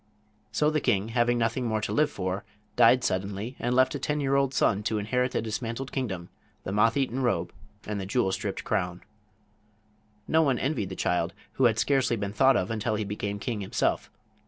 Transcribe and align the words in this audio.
So 0.51 0.71
the 0.71 0.81
king, 0.81 1.09
having 1.09 1.37
nothing 1.37 1.67
more 1.67 1.79
to 1.81 1.91
live 1.93 2.09
for, 2.09 2.43
died 2.75 3.03
suddenly 3.03 3.55
and 3.59 3.75
left 3.75 3.93
a 3.93 3.99
ten 3.99 4.19
year 4.19 4.33
old 4.35 4.51
son 4.51 4.81
to 4.81 4.97
inherit 4.97 5.33
the 5.33 5.43
dismantled 5.43 5.91
kingdom, 5.91 6.29
the 6.63 6.71
moth 6.71 6.97
eaten 6.97 7.21
robe 7.21 7.53
and 7.85 8.01
the 8.01 8.07
jewel 8.07 8.31
stripped 8.31 8.63
crown. 8.63 9.03
No 10.27 10.41
one 10.41 10.57
envied 10.57 10.89
the 10.89 10.95
child, 10.95 11.35
who 11.51 11.65
had 11.65 11.77
scarcely 11.77 12.15
been 12.15 12.33
thought 12.33 12.57
of 12.57 12.71
until 12.71 12.95
he 12.95 13.03
became 13.03 13.37
king 13.37 13.61
himself. 13.61 14.09